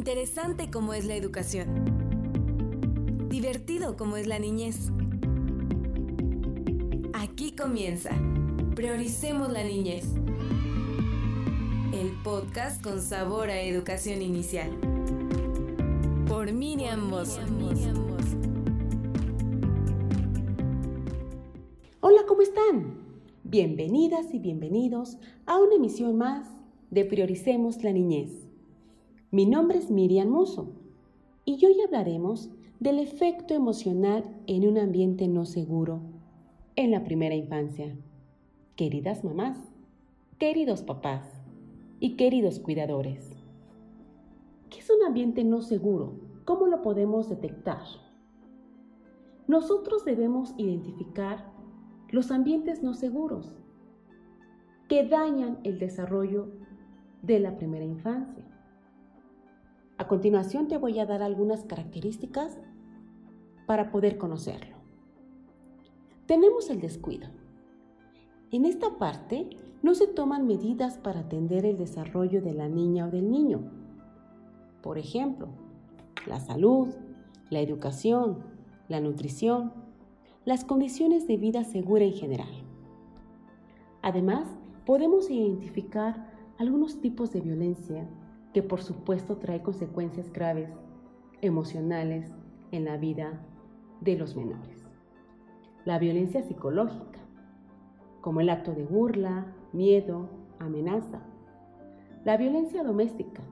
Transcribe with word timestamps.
Interesante 0.00 0.70
como 0.70 0.94
es 0.94 1.04
la 1.04 1.14
educación. 1.14 1.68
Divertido 3.28 3.98
como 3.98 4.16
es 4.16 4.26
la 4.26 4.38
niñez. 4.38 4.90
Aquí 7.12 7.52
comienza. 7.52 8.08
Prioricemos 8.74 9.52
la 9.52 9.62
niñez. 9.62 10.06
El 11.92 12.12
podcast 12.24 12.82
con 12.82 13.02
sabor 13.02 13.50
a 13.50 13.60
educación 13.60 14.22
inicial. 14.22 14.70
Por 16.26 16.50
Miriam 16.50 17.06
Mosso. 17.06 17.42
Hola, 22.00 22.22
¿cómo 22.26 22.40
están? 22.40 22.94
Bienvenidas 23.44 24.32
y 24.32 24.38
bienvenidos 24.38 25.18
a 25.44 25.58
una 25.58 25.74
emisión 25.74 26.16
más 26.16 26.48
de 26.88 27.04
Prioricemos 27.04 27.84
la 27.84 27.92
Niñez. 27.92 28.49
Mi 29.32 29.46
nombre 29.46 29.78
es 29.78 29.92
Miriam 29.92 30.28
Muso 30.28 30.72
y 31.44 31.64
hoy 31.64 31.80
hablaremos 31.86 32.50
del 32.80 32.98
efecto 32.98 33.54
emocional 33.54 34.24
en 34.48 34.66
un 34.66 34.76
ambiente 34.76 35.28
no 35.28 35.44
seguro 35.44 36.00
en 36.74 36.90
la 36.90 37.04
primera 37.04 37.36
infancia. 37.36 37.96
Queridas 38.74 39.22
mamás, 39.22 39.56
queridos 40.40 40.82
papás 40.82 41.28
y 42.00 42.16
queridos 42.16 42.58
cuidadores. 42.58 43.30
¿Qué 44.68 44.80
es 44.80 44.90
un 44.90 45.06
ambiente 45.06 45.44
no 45.44 45.62
seguro? 45.62 46.14
¿Cómo 46.44 46.66
lo 46.66 46.82
podemos 46.82 47.28
detectar? 47.28 47.84
Nosotros 49.46 50.04
debemos 50.04 50.54
identificar 50.56 51.52
los 52.08 52.32
ambientes 52.32 52.82
no 52.82 52.94
seguros 52.94 53.54
que 54.88 55.06
dañan 55.06 55.60
el 55.62 55.78
desarrollo 55.78 56.48
de 57.22 57.38
la 57.38 57.56
primera 57.56 57.84
infancia. 57.84 58.44
Continuación 60.10 60.66
te 60.66 60.76
voy 60.76 60.98
a 60.98 61.06
dar 61.06 61.22
algunas 61.22 61.62
características 61.62 62.58
para 63.64 63.92
poder 63.92 64.18
conocerlo. 64.18 64.74
Tenemos 66.26 66.68
el 66.68 66.80
descuido. 66.80 67.28
En 68.50 68.64
esta 68.64 68.98
parte 68.98 69.50
no 69.84 69.94
se 69.94 70.08
toman 70.08 70.48
medidas 70.48 70.98
para 70.98 71.20
atender 71.20 71.64
el 71.64 71.78
desarrollo 71.78 72.42
de 72.42 72.52
la 72.54 72.68
niña 72.68 73.06
o 73.06 73.10
del 73.12 73.30
niño. 73.30 73.70
Por 74.82 74.98
ejemplo, 74.98 75.46
la 76.26 76.40
salud, 76.40 76.88
la 77.48 77.60
educación, 77.60 78.40
la 78.88 78.98
nutrición, 78.98 79.72
las 80.44 80.64
condiciones 80.64 81.28
de 81.28 81.36
vida 81.36 81.62
segura 81.62 82.04
en 82.04 82.14
general. 82.14 82.64
Además, 84.02 84.48
podemos 84.86 85.30
identificar 85.30 86.32
algunos 86.58 87.00
tipos 87.00 87.30
de 87.30 87.42
violencia 87.42 88.08
que 88.52 88.62
por 88.62 88.82
supuesto 88.82 89.36
trae 89.36 89.62
consecuencias 89.62 90.32
graves 90.32 90.70
emocionales 91.40 92.30
en 92.72 92.84
la 92.84 92.96
vida 92.96 93.40
de 94.00 94.16
los 94.16 94.36
menores. 94.36 94.84
La 95.84 95.98
violencia 95.98 96.42
psicológica, 96.42 97.20
como 98.20 98.40
el 98.40 98.50
acto 98.50 98.72
de 98.72 98.84
burla, 98.84 99.46
miedo, 99.72 100.28
amenaza. 100.58 101.20
La 102.24 102.36
violencia 102.36 102.84
doméstica, 102.84 103.42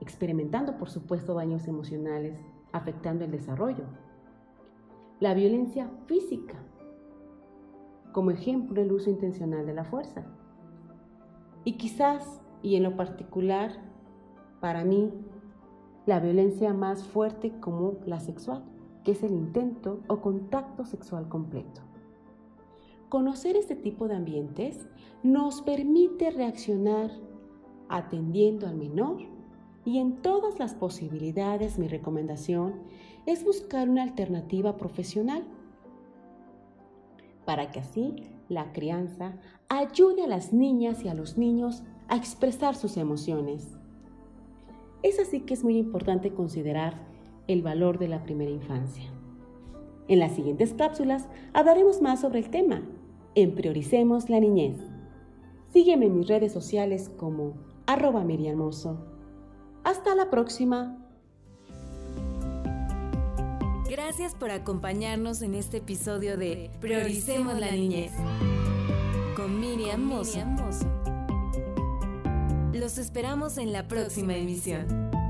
experimentando 0.00 0.76
por 0.76 0.90
supuesto 0.90 1.34
daños 1.34 1.66
emocionales, 1.68 2.38
afectando 2.72 3.24
el 3.24 3.30
desarrollo. 3.30 3.84
La 5.20 5.32
violencia 5.32 5.88
física, 6.06 6.56
como 8.12 8.30
ejemplo 8.30 8.82
el 8.82 8.92
uso 8.92 9.10
intencional 9.10 9.64
de 9.64 9.74
la 9.74 9.84
fuerza. 9.84 10.24
Y 11.64 11.78
quizás, 11.78 12.42
y 12.62 12.76
en 12.76 12.82
lo 12.82 12.96
particular, 12.96 13.72
para 14.64 14.82
mí, 14.82 15.12
la 16.06 16.20
violencia 16.20 16.72
más 16.72 17.02
fuerte 17.04 17.52
como 17.60 17.98
la 18.06 18.18
sexual, 18.18 18.64
que 19.04 19.10
es 19.10 19.22
el 19.22 19.32
intento 19.34 20.00
o 20.08 20.22
contacto 20.22 20.86
sexual 20.86 21.28
completo. 21.28 21.82
Conocer 23.10 23.56
este 23.56 23.76
tipo 23.76 24.08
de 24.08 24.14
ambientes 24.14 24.88
nos 25.22 25.60
permite 25.60 26.30
reaccionar 26.30 27.10
atendiendo 27.90 28.66
al 28.66 28.76
menor 28.76 29.18
y 29.84 29.98
en 29.98 30.22
todas 30.22 30.58
las 30.58 30.72
posibilidades 30.72 31.78
mi 31.78 31.86
recomendación 31.86 32.84
es 33.26 33.44
buscar 33.44 33.90
una 33.90 34.02
alternativa 34.02 34.78
profesional 34.78 35.44
para 37.44 37.70
que 37.70 37.80
así 37.80 38.16
la 38.48 38.72
crianza 38.72 39.36
ayude 39.68 40.24
a 40.24 40.26
las 40.26 40.54
niñas 40.54 41.04
y 41.04 41.08
a 41.08 41.14
los 41.14 41.36
niños 41.36 41.82
a 42.08 42.16
expresar 42.16 42.76
sus 42.76 42.96
emociones 42.96 43.76
es 45.04 45.20
así 45.20 45.40
que 45.40 45.52
es 45.54 45.62
muy 45.62 45.76
importante 45.76 46.32
considerar 46.32 46.94
el 47.46 47.62
valor 47.62 47.98
de 47.98 48.08
la 48.08 48.24
primera 48.24 48.50
infancia. 48.50 49.04
En 50.08 50.18
las 50.18 50.32
siguientes 50.32 50.72
cápsulas 50.72 51.28
hablaremos 51.52 52.00
más 52.00 52.22
sobre 52.22 52.38
el 52.38 52.50
tema. 52.50 52.82
En 53.34 53.54
Prioricemos 53.54 54.30
la 54.30 54.40
Niñez. 54.40 54.78
Sígueme 55.72 56.06
en 56.06 56.18
mis 56.18 56.26
redes 56.26 56.52
sociales 56.52 57.10
como 57.18 57.52
arroba 57.86 58.24
miriamoso. 58.24 59.04
Hasta 59.84 60.14
la 60.14 60.30
próxima. 60.30 60.98
Gracias 63.90 64.34
por 64.34 64.50
acompañarnos 64.50 65.42
en 65.42 65.54
este 65.54 65.78
episodio 65.78 66.38
de 66.38 66.70
Prioricemos 66.80 67.60
la 67.60 67.70
Niñez 67.70 68.12
con 69.36 69.60
Miriam 69.60 70.02
Mozo. 70.02 70.40
Los 72.74 72.98
esperamos 72.98 73.56
en 73.58 73.72
la 73.72 73.86
próxima 73.86 74.34
emisión. 74.34 75.23